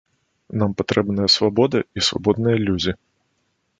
[0.61, 2.91] Нам патрэбная свабода і свабодныя людзі.